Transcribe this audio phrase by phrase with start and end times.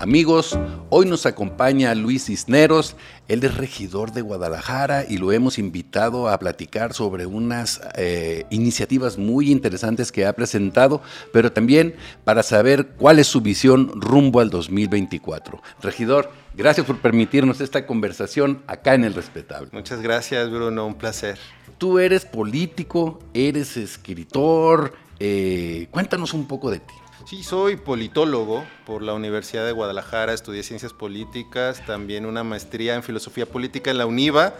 [0.00, 2.96] Amigos, hoy nos acompaña Luis Cisneros,
[3.28, 9.18] él es regidor de Guadalajara y lo hemos invitado a platicar sobre unas eh, iniciativas
[9.18, 11.02] muy interesantes que ha presentado,
[11.34, 15.60] pero también para saber cuál es su visión rumbo al 2024.
[15.82, 19.68] Regidor, gracias por permitirnos esta conversación acá en El Respetable.
[19.72, 21.38] Muchas gracias, Bruno, un placer.
[21.76, 26.94] Tú eres político, eres escritor, eh, cuéntanos un poco de ti.
[27.30, 33.04] Sí, soy politólogo por la Universidad de Guadalajara, estudié ciencias políticas, también una maestría en
[33.04, 34.52] filosofía política en la UNIVA.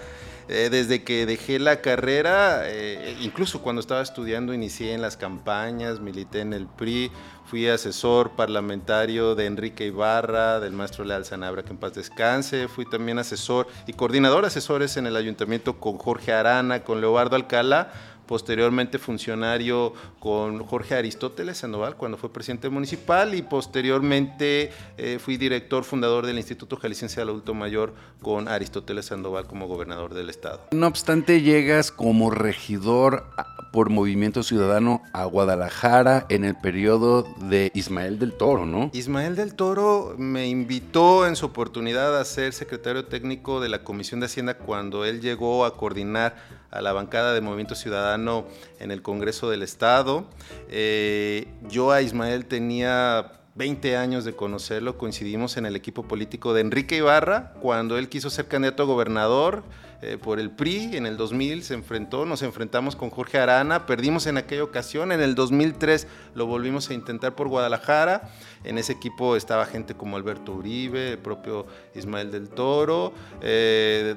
[0.49, 5.99] Eh, desde que dejé la carrera, eh, incluso cuando estaba estudiando, inicié en las campañas,
[5.99, 7.11] milité en el PRI,
[7.45, 12.85] fui asesor parlamentario de Enrique Ibarra, del maestro Leal Sanabra, que en paz descanse, fui
[12.85, 17.93] también asesor y coordinador asesores en el ayuntamiento con Jorge Arana, con Leobardo Alcalá,
[18.31, 25.83] posteriormente funcionario con Jorge Aristóteles Sandoval cuando fue presidente municipal y posteriormente eh, fui director
[25.83, 30.61] fundador del Instituto Jalisciense del Adulto Mayor con Aristóteles Sandoval como gobernador del estado.
[30.71, 33.27] No obstante, llegas como regidor
[33.73, 38.91] por Movimiento Ciudadano a Guadalajara en el periodo de Ismael del Toro, ¿no?
[38.93, 44.21] Ismael del Toro me invitó en su oportunidad a ser secretario técnico de la Comisión
[44.21, 46.37] de Hacienda cuando él llegó a coordinar
[46.71, 48.47] a la bancada de Movimiento Ciudadano
[48.79, 50.25] en el Congreso del Estado.
[50.69, 56.61] Eh, yo a Ismael tenía 20 años de conocerlo, coincidimos en el equipo político de
[56.61, 59.65] Enrique Ibarra, cuando él quiso ser candidato a gobernador
[60.03, 64.27] eh, por el PRI, en el 2000 se enfrentó, nos enfrentamos con Jorge Arana, perdimos
[64.27, 68.31] en aquella ocasión, en el 2003 lo volvimos a intentar por Guadalajara,
[68.63, 74.15] en ese equipo estaba gente como Alberto Uribe, el propio Ismael del Toro, eh,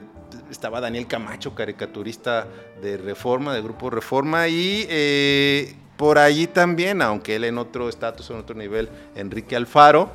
[0.52, 2.48] estaba Daniel Camacho, caricaturista
[2.82, 8.30] de Reforma, de Grupo Reforma, y eh, por allí también, aunque él en otro estatus,
[8.30, 10.12] en otro nivel, Enrique Alfaro.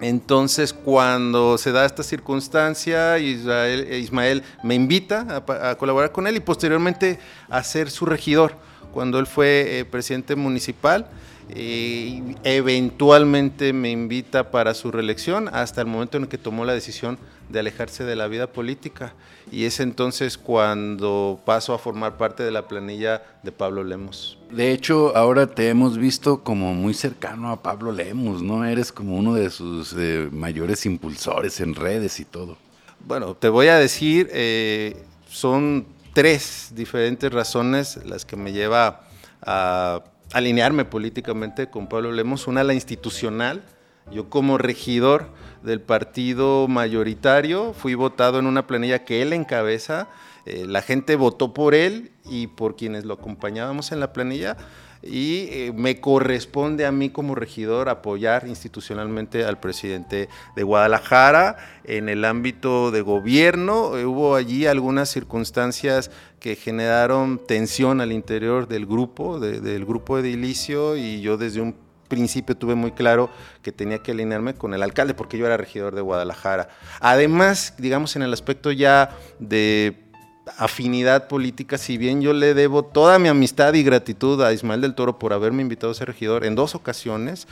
[0.00, 6.36] Entonces, cuando se da esta circunstancia, Israel, eh, Ismael me invita a, colaborar con él
[6.36, 7.18] y posteriormente
[7.50, 8.54] a ser su regidor
[8.92, 11.06] cuando él fue eh, presidente municipal
[11.54, 17.18] y eventualmente me invita para su reelección hasta el momento en que tomó la decisión
[17.48, 19.14] de alejarse de la vida política.
[19.50, 24.38] Y es entonces cuando paso a formar parte de la planilla de Pablo Lemos.
[24.50, 28.64] De hecho, ahora te hemos visto como muy cercano a Pablo Lemos, ¿no?
[28.64, 32.56] Eres como uno de sus eh, mayores impulsores en redes y todo.
[33.04, 39.00] Bueno, te voy a decir, eh, son tres diferentes razones las que me lleva
[39.42, 42.46] a alinearme políticamente con Pablo Lemos.
[42.46, 43.62] Una, la institucional.
[44.10, 45.28] Yo como regidor
[45.62, 50.08] del partido mayoritario fui votado en una planilla que él encabeza.
[50.46, 54.56] Eh, la gente votó por él y por quienes lo acompañábamos en la planilla
[55.02, 62.08] y eh, me corresponde a mí como regidor apoyar institucionalmente al presidente de Guadalajara en
[62.08, 63.96] el ámbito de gobierno.
[63.96, 70.96] Eh, hubo allí algunas circunstancias que generaron tensión al interior del grupo, del grupo edilicio
[70.96, 71.74] y yo desde un
[72.08, 73.30] principio tuve muy claro
[73.62, 76.68] que tenía que alinearme con el alcalde porque yo era regidor de Guadalajara.
[77.00, 80.09] Además, digamos en el aspecto ya de
[80.56, 84.94] afinidad política, si bien yo le debo toda mi amistad y gratitud a Ismael del
[84.94, 87.46] Toro por haberme invitado a ser regidor en dos ocasiones,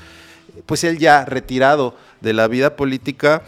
[0.66, 3.42] pues él ya retirado de la vida política,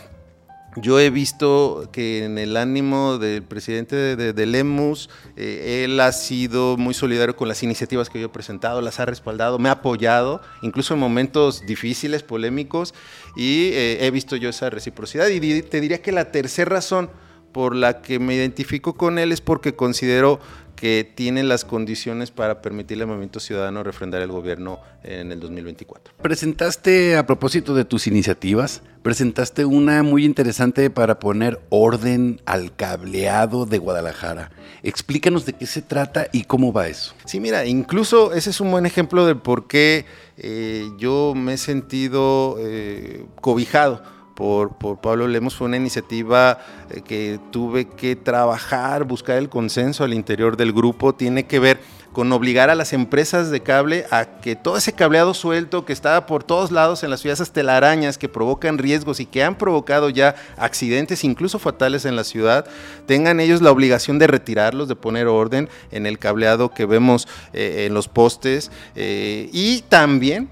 [0.77, 6.77] yo he visto que en el ánimo del presidente de, Lemus, eh, él ha sido
[6.77, 10.41] muy solidario con las iniciativas que yo he presentado, las ha respaldado, me ha apoyado,
[10.63, 12.95] incluso en momentos difíciles, polémicos,
[13.37, 15.27] y eh, he visto yo esa reciprocidad.
[15.29, 17.11] Y te diría que la tercera razón,
[17.53, 20.41] por la que me identifico con él es porque considero
[20.81, 26.15] que tiene las condiciones para permitirle al movimiento ciudadano refrendar el gobierno en el 2024.
[26.23, 33.67] Presentaste, a propósito de tus iniciativas, presentaste una muy interesante para poner orden al cableado
[33.67, 34.53] de Guadalajara.
[34.83, 37.15] Explícanos de qué se trata y cómo va eso.
[37.27, 40.07] Sí, mira, incluso ese es un buen ejemplo de por qué
[40.39, 44.03] eh, yo me he sentido eh, cobijado
[44.41, 46.59] por, Pablo Lemos fue una iniciativa
[46.89, 51.79] eh, que tuve que trabajar, buscar el consenso al interior del grupo, tiene que ver
[52.15, 56.25] con obligar a las empresas de cable a que todo ese cableado suelto que está
[56.25, 60.35] por todos lados en las ciudades telarañas que provocan riesgos y que han provocado ya
[60.57, 62.65] accidentes incluso fatales en la ciudad,
[63.05, 67.85] tengan ellos la obligación de retirarlos, de poner orden en el cableado que vemos eh,
[67.87, 68.73] en los postes.
[68.97, 70.49] Eh, y también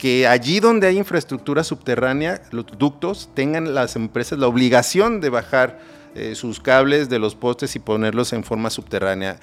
[0.00, 5.78] que allí donde hay infraestructura subterránea, los ductos, tengan las empresas la obligación de bajar
[6.14, 9.38] eh, sus cables de los postes y ponerlos en forma subterránea.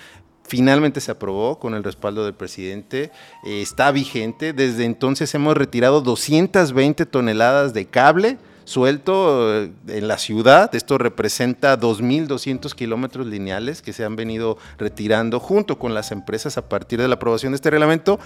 [0.48, 3.12] Finalmente se aprobó con el respaldo del presidente,
[3.45, 4.51] eh, está vigente.
[4.51, 10.75] Desde entonces hemos retirado 220 toneladas de cable suelto eh, en la ciudad.
[10.75, 16.68] Esto representa 2.200 kilómetros lineales que se han venido retirando junto con las empresas a
[16.68, 18.19] partir de la aprobación de este reglamento.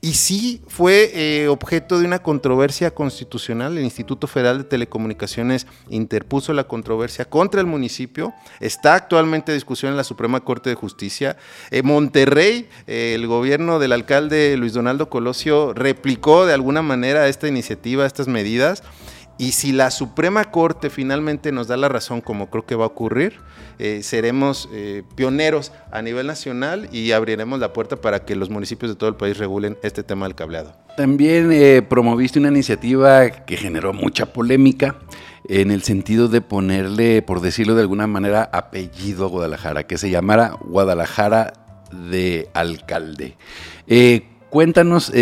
[0.00, 3.76] Y sí fue eh, objeto de una controversia constitucional.
[3.76, 8.32] El Instituto Federal de Telecomunicaciones interpuso la controversia contra el municipio.
[8.60, 11.36] Está actualmente en discusión en la Suprema Corte de Justicia.
[11.72, 18.06] En Monterrey, el gobierno del alcalde Luis Donaldo Colosio replicó de alguna manera esta iniciativa,
[18.06, 18.84] estas medidas.
[19.38, 22.88] Y si la Suprema Corte finalmente nos da la razón, como creo que va a
[22.88, 23.34] ocurrir,
[23.78, 28.90] eh, seremos eh, pioneros a nivel nacional y abriremos la puerta para que los municipios
[28.90, 30.72] de todo el país regulen este tema del cableado.
[30.96, 34.96] También eh, promoviste una iniciativa que generó mucha polémica
[35.48, 40.10] en el sentido de ponerle, por decirlo de alguna manera, apellido a Guadalajara, que se
[40.10, 41.52] llamara Guadalajara
[42.10, 43.36] de Alcalde.
[44.50, 45.12] cuéntanos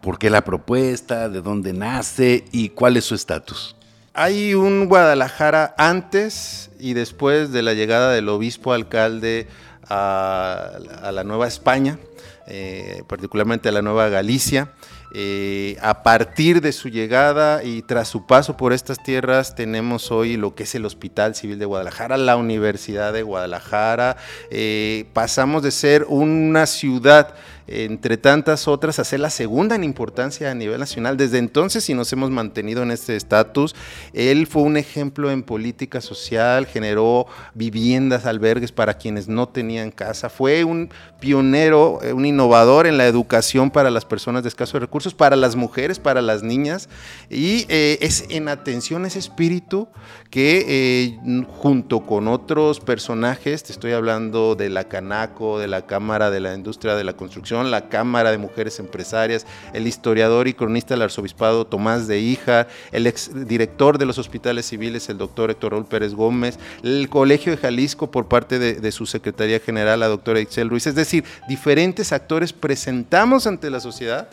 [0.00, 3.76] por qué la propuesta, de dónde nace y cuál es su estatus.
[4.14, 9.46] Hay un Guadalajara antes y después de la llegada del obispo alcalde
[9.88, 10.78] a,
[11.12, 11.98] la Nueva España,
[12.46, 14.72] eh, particularmente a la Nueva Galicia.
[15.14, 20.36] Eh, a partir de su llegada y tras su paso por estas tierras tenemos hoy
[20.36, 24.16] lo que es el Hospital Civil de Guadalajara, la Universidad de Guadalajara.
[24.50, 27.34] Eh, pasamos de ser una ciudad
[27.68, 31.16] entre tantas otras, a ser la segunda en importancia a nivel nacional.
[31.16, 33.76] Desde entonces, y nos hemos mantenido en este estatus,
[34.14, 40.30] él fue un ejemplo en política social, generó viviendas, albergues para quienes no tenían casa,
[40.30, 40.90] fue un
[41.20, 45.56] pionero, eh, un innovador en la educación para las personas de escasos recursos, para las
[45.56, 46.88] mujeres, para las niñas,
[47.30, 49.88] y eh, es en atención a ese espíritu
[50.30, 56.30] que eh, junto con otros personajes, te estoy hablando de la Canaco, de la Cámara
[56.30, 60.94] de la Industria de la Construcción, la Cámara de Mujeres Empresarias, el historiador y cronista
[60.94, 65.86] del arzobispado Tomás de Hija, el exdirector de los hospitales civiles, el doctor Héctor Raúl
[65.86, 70.40] Pérez Gómez, el Colegio de Jalisco por parte de, de su Secretaría General, la doctora
[70.40, 74.28] Excel Ruiz, es decir, diferentes actores presentamos ante la sociedad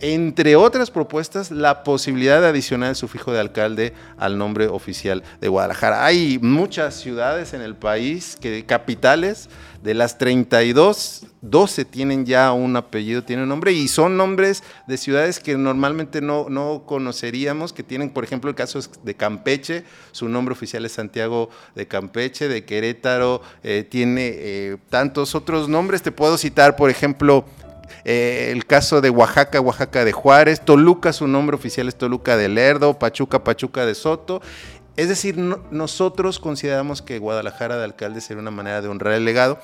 [0.00, 5.48] entre otras propuestas, la posibilidad de adicionar el sufijo de alcalde al nombre oficial de
[5.48, 6.04] Guadalajara.
[6.04, 9.48] Hay muchas ciudades en el país, que, capitales,
[9.82, 15.40] de las 32, 12 tienen ya un apellido, tienen nombre, y son nombres de ciudades
[15.40, 20.52] que normalmente no, no conoceríamos, que tienen, por ejemplo, el caso de Campeche, su nombre
[20.52, 26.36] oficial es Santiago de Campeche, de Querétaro, eh, tiene eh, tantos otros nombres, te puedo
[26.36, 27.46] citar, por ejemplo,
[28.04, 32.48] eh, el caso de Oaxaca, Oaxaca de Juárez, Toluca, su nombre oficial es Toluca de
[32.48, 34.40] Lerdo, Pachuca, Pachuca de Soto.
[34.96, 39.58] Es decir, nosotros consideramos que Guadalajara de alcalde sería una manera de honrar el legado.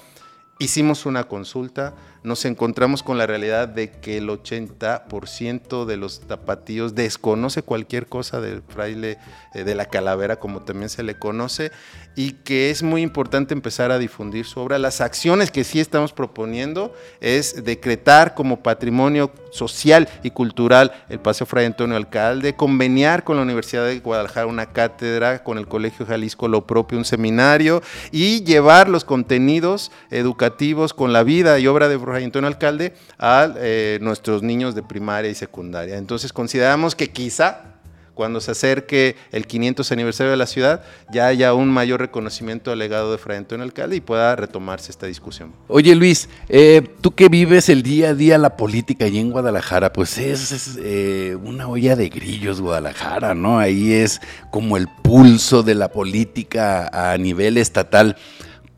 [0.58, 1.94] Hicimos una consulta,
[2.26, 8.40] nos encontramos con la realidad de que el 80% de los tapatíos desconoce cualquier cosa
[8.40, 9.18] del fraile
[9.54, 11.70] eh, de la calavera, como también se le conoce,
[12.16, 14.78] y que es muy importante empezar a difundir su obra.
[14.80, 21.46] Las acciones que sí estamos proponiendo es decretar como patrimonio social y cultural el Paseo
[21.46, 26.48] Fray Antonio Alcalde, conveniar con la Universidad de Guadalajara una cátedra, con el Colegio Jalisco
[26.48, 31.96] lo propio, un seminario, y llevar los contenidos educativos con la vida y obra de
[32.24, 35.96] Antonio Alcalde a eh, nuestros niños de primaria y secundaria.
[35.96, 37.76] Entonces consideramos que quizá
[38.16, 42.78] cuando se acerque el 500 aniversario de la ciudad, ya haya un mayor reconocimiento al
[42.78, 45.52] legado de Fray Antonio Alcalde y pueda retomarse esta discusión.
[45.68, 49.92] Oye Luis, eh, tú que vives el día a día la política allí en Guadalajara,
[49.92, 53.58] pues es, eh, una olla de grillos Guadalajara, ¿no?
[53.58, 58.16] Ahí es como el pulso de la política a nivel estatal.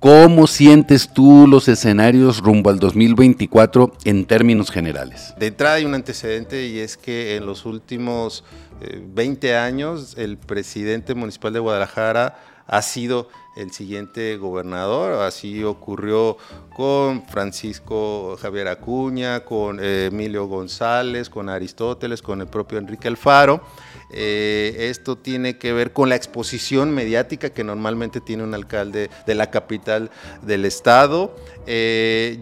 [0.00, 5.34] ¿Cómo sientes tú los escenarios rumbo al 2024 en términos generales?
[5.40, 8.44] De entrada hay un antecedente y es que en los últimos
[8.80, 12.38] 20 eh, años el presidente municipal de Guadalajara
[12.68, 15.22] ha sido el siguiente gobernador.
[15.22, 16.36] Así ocurrió
[16.76, 23.60] con Francisco Javier Acuña, con eh, Emilio González, con Aristóteles, con el propio Enrique Alfaro.
[24.10, 29.34] Eh, esto tiene que ver con la exposición mediática que normalmente tiene un alcalde de
[29.34, 30.10] la capital
[30.42, 31.34] del estado.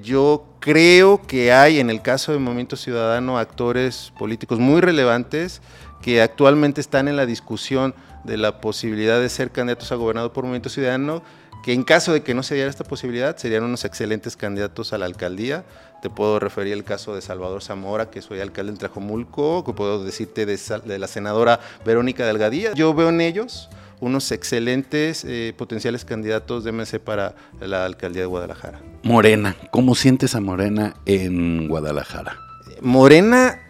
[0.03, 5.63] yo creo que hay en el caso del Movimiento Ciudadano actores políticos muy relevantes
[6.03, 7.95] que actualmente están en la discusión
[8.27, 11.23] de la posibilidad de ser candidatos a gobernador por Movimiento Ciudadano,
[11.63, 14.99] que en caso de que no se diera esta posibilidad, serían unos excelentes candidatos a
[14.99, 15.65] la alcaldía.
[16.01, 20.05] Te puedo referir el caso de Salvador Zamora, que soy alcalde en Trajomulco, que puedo
[20.05, 22.73] decirte de, la senadora Verónica Delgadilla.
[22.75, 23.69] Yo veo en ellos
[23.99, 28.81] unos excelentes eh, potenciales candidatos de MC para la alcaldía de Guadalajara.
[29.03, 32.39] Morena, ¿cómo sientes a Morena en Guadalajara?
[32.81, 33.66] Morena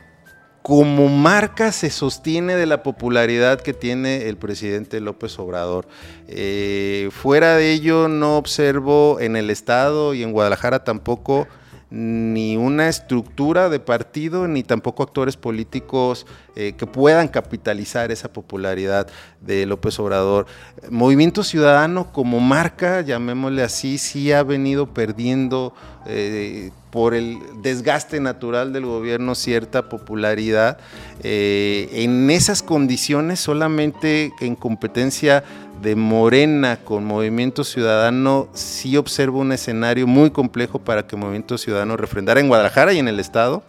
[0.66, 5.86] como marca se sostiene de la popularidad que tiene el presidente López Obrador.
[6.26, 11.46] Eh, fuera de ello no observo en el Estado y en Guadalajara tampoco
[11.90, 16.26] ni una estructura de partido, ni tampoco actores políticos
[16.56, 19.06] eh, que puedan capitalizar esa popularidad
[19.40, 20.46] de López Obrador.
[20.90, 25.74] Movimiento Ciudadano como marca, llamémosle así, sí ha venido perdiendo
[26.06, 30.78] eh, por el desgaste natural del gobierno cierta popularidad.
[31.22, 35.44] Eh, en esas condiciones, solamente en competencia
[35.82, 41.96] de Morena con Movimiento Ciudadano, sí observo un escenario muy complejo para que Movimiento Ciudadano
[41.96, 43.62] refrendara en Guadalajara y en el Estado.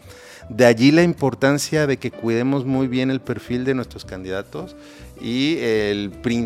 [0.50, 4.78] De allí la importancia de que cuidemos muy bien el perfil de nuestros candidatos
[5.20, 5.58] y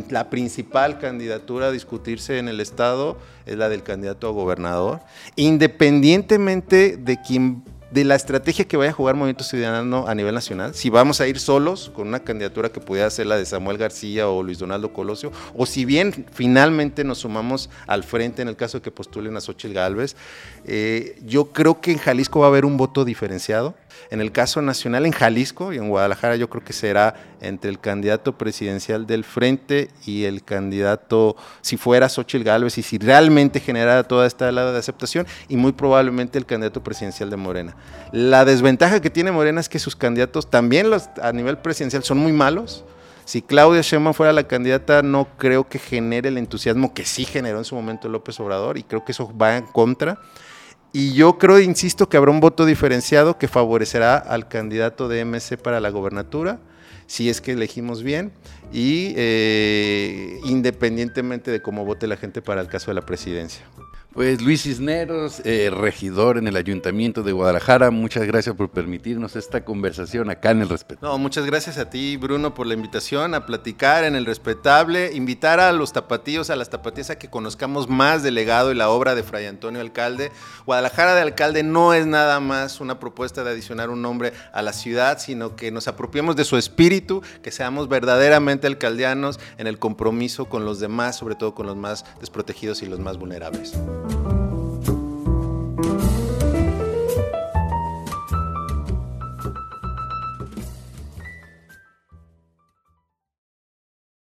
[0.10, 5.02] la principal candidatura a discutirse en el Estado es la del candidato a gobernador,
[5.36, 10.74] independientemente de quién de la estrategia que vaya a jugar Movimiento Ciudadano a nivel nacional,
[10.74, 14.30] si vamos a ir solos con una candidatura que pudiera ser la de Samuel García
[14.30, 18.78] o Luis Donaldo Colosio, o si bien finalmente nos sumamos al frente en el caso
[18.78, 20.16] de que postulen a Xochitl Gálvez,
[20.66, 23.76] eh, yo creo que en Jalisco va a haber un voto diferenciado.
[24.10, 27.80] En el caso nacional, en Jalisco y en Guadalajara, yo creo que será entre el
[27.80, 34.04] candidato presidencial del frente y el candidato, si fuera Xochitl Gálvez y si realmente generara
[34.04, 37.76] toda esta helada de aceptación, y muy probablemente el candidato presidencial de Morena.
[38.12, 42.18] La desventaja que tiene Morena es que sus candidatos también los, a nivel presidencial son
[42.18, 42.84] muy malos.
[43.26, 47.60] Si Claudia Sheinbaum fuera la candidata, no creo que genere el entusiasmo que sí generó
[47.60, 50.20] en su momento López Obrador y creo que eso va en contra.
[50.94, 55.58] Y yo creo, insisto, que habrá un voto diferenciado que favorecerá al candidato de MC
[55.58, 56.60] para la gobernatura,
[57.08, 58.34] si es que elegimos bien,
[58.74, 63.66] y eh, independientemente de cómo vote la gente para el caso de la presidencia.
[64.14, 69.64] Pues Luis Cisneros, eh, regidor en el Ayuntamiento de Guadalajara, muchas gracias por permitirnos esta
[69.64, 71.08] conversación acá en el Respeto.
[71.08, 75.62] No, muchas gracias a ti, Bruno, por la invitación a platicar en el Respetable, invitar
[75.62, 79.16] a los tapatíos, a las tapatías a que conozcamos más del legado y la obra
[79.16, 80.34] de Fray Antonio Alcalde.
[80.66, 84.74] Guadalajara de Alcalde no es nada más una propuesta de adicionar un nombre a la
[84.74, 90.50] ciudad, sino que nos apropiemos de su espíritu, que seamos verdaderamente alcaldianos en el compromiso
[90.50, 93.74] con los demás, sobre todo con los más desprotegidos y los más vulnerables.
[94.02, 94.51] Bye.